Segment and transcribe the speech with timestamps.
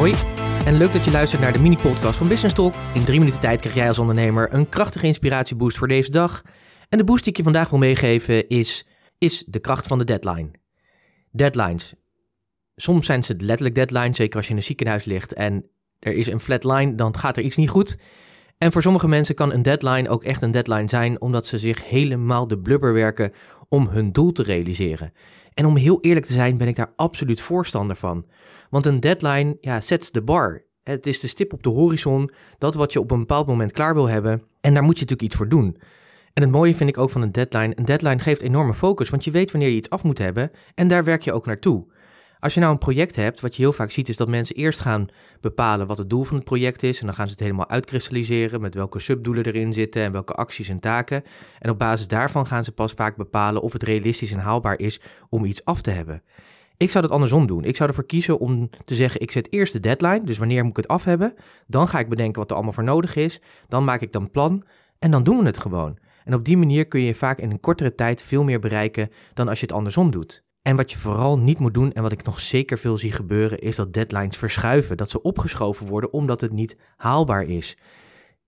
[0.00, 0.14] Hoi,
[0.66, 2.74] en leuk dat je luistert naar de mini-podcast van Business Talk.
[2.94, 6.42] In drie minuten tijd krijg jij als ondernemer een krachtige inspiratieboost voor deze dag.
[6.88, 8.86] En de boost die ik je vandaag wil meegeven is,
[9.18, 10.50] is de kracht van de deadline.
[11.30, 11.94] Deadlines.
[12.76, 16.26] Soms zijn ze letterlijk deadlines, zeker als je in een ziekenhuis ligt en er is
[16.26, 17.98] een flat line, dan gaat er iets niet goed.
[18.58, 21.88] En voor sommige mensen kan een deadline ook echt een deadline zijn, omdat ze zich
[21.88, 23.32] helemaal de blubber werken
[23.68, 25.12] om hun doel te realiseren.
[25.60, 28.26] En om heel eerlijk te zijn, ben ik daar absoluut voorstander van.
[28.70, 30.64] Want een deadline ja, zet de bar.
[30.82, 33.94] Het is de stip op de horizon, dat wat je op een bepaald moment klaar
[33.94, 34.42] wil hebben.
[34.60, 35.76] En daar moet je natuurlijk iets voor doen.
[36.32, 37.72] En het mooie vind ik ook van een deadline.
[37.76, 40.88] Een deadline geeft enorme focus, want je weet wanneer je iets af moet hebben en
[40.88, 41.86] daar werk je ook naartoe.
[42.40, 44.80] Als je nou een project hebt, wat je heel vaak ziet, is dat mensen eerst
[44.80, 45.08] gaan
[45.40, 47.00] bepalen wat het doel van het project is.
[47.00, 50.68] En dan gaan ze het helemaal uitkristalliseren met welke subdoelen erin zitten en welke acties
[50.68, 51.22] en taken.
[51.58, 55.00] En op basis daarvan gaan ze pas vaak bepalen of het realistisch en haalbaar is
[55.28, 56.22] om iets af te hebben.
[56.76, 57.64] Ik zou dat andersom doen.
[57.64, 60.70] Ik zou ervoor kiezen om te zeggen: ik zet eerst de deadline, dus wanneer moet
[60.70, 61.34] ik het af hebben?
[61.66, 63.40] Dan ga ik bedenken wat er allemaal voor nodig is.
[63.68, 64.64] Dan maak ik dan plan
[64.98, 65.98] en dan doen we het gewoon.
[66.24, 69.48] En op die manier kun je vaak in een kortere tijd veel meer bereiken dan
[69.48, 70.44] als je het andersom doet.
[70.62, 73.58] En wat je vooral niet moet doen, en wat ik nog zeker veel zie gebeuren,
[73.58, 74.96] is dat deadlines verschuiven.
[74.96, 77.76] Dat ze opgeschoven worden omdat het niet haalbaar is.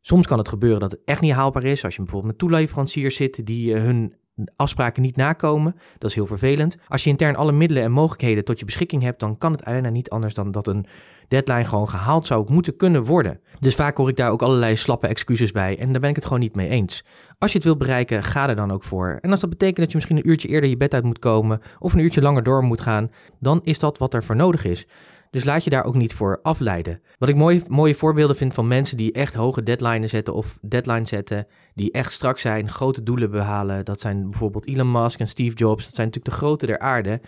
[0.00, 1.84] Soms kan het gebeuren dat het echt niet haalbaar is.
[1.84, 4.14] Als je bijvoorbeeld met toeleveranciers zit die eh, hun
[4.56, 5.74] afspraken niet nakomen.
[5.98, 6.78] Dat is heel vervelend.
[6.88, 9.88] Als je intern alle middelen en mogelijkheden tot je beschikking hebt, dan kan het bijna
[9.88, 10.86] niet anders dan dat een
[11.28, 13.40] deadline gewoon gehaald zou moeten kunnen worden.
[13.58, 16.24] Dus vaak hoor ik daar ook allerlei slappe excuses bij en daar ben ik het
[16.24, 17.04] gewoon niet mee eens.
[17.38, 19.18] Als je het wilt bereiken, ga er dan ook voor.
[19.20, 21.60] En als dat betekent dat je misschien een uurtje eerder je bed uit moet komen
[21.78, 24.86] of een uurtje langer door moet gaan, dan is dat wat er voor nodig is.
[25.30, 27.00] Dus laat je daar ook niet voor afleiden.
[27.18, 31.08] Wat ik mooie, mooie voorbeelden vind van mensen die echt hoge deadlines zetten of deadlines
[31.08, 33.84] zetten, die echt strak zijn, grote doelen behalen.
[33.84, 35.84] Dat zijn bijvoorbeeld Elon Musk en Steve Jobs.
[35.84, 37.20] Dat zijn natuurlijk de grote der aarde.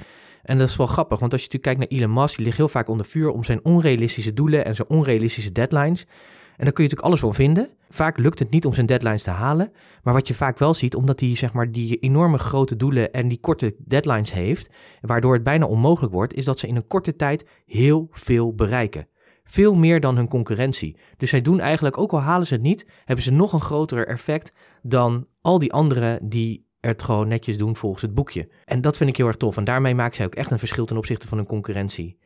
[0.42, 2.56] En dat is wel grappig, want als je natuurlijk kijkt naar Elon Musk, die ligt
[2.56, 6.06] heel vaak onder vuur om zijn onrealistische doelen en zijn onrealistische deadlines.
[6.60, 7.68] En daar kun je natuurlijk alles van vinden.
[7.88, 9.72] Vaak lukt het niet om zijn deadlines te halen.
[10.02, 13.28] Maar wat je vaak wel ziet, omdat hij zeg maar, die enorme grote doelen en
[13.28, 17.16] die korte deadlines heeft, waardoor het bijna onmogelijk wordt, is dat ze in een korte
[17.16, 19.08] tijd heel veel bereiken.
[19.44, 20.96] Veel meer dan hun concurrentie.
[21.16, 24.06] Dus zij doen eigenlijk, ook al halen ze het niet, hebben ze nog een groter
[24.06, 28.48] effect dan al die anderen die het gewoon netjes doen volgens het boekje.
[28.64, 29.56] En dat vind ik heel erg tof.
[29.56, 32.18] En daarmee maken zij ook echt een verschil ten opzichte van hun concurrentie.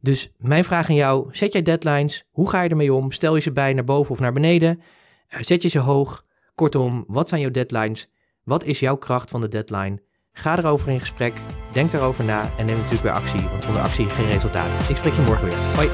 [0.00, 2.24] Dus mijn vraag aan jou: zet jij deadlines?
[2.30, 3.12] Hoe ga je ermee om?
[3.12, 4.80] Stel je ze bij naar boven of naar beneden?
[5.28, 6.24] Eh, zet je ze hoog?
[6.54, 8.10] Kortom, wat zijn jouw deadlines?
[8.44, 10.02] Wat is jouw kracht van de deadline?
[10.32, 11.32] Ga erover in gesprek,
[11.72, 14.88] denk erover na en neem natuurlijk weer actie, want zonder actie geen resultaat.
[14.88, 15.58] Ik spreek je morgen weer.
[15.74, 15.88] Hoi!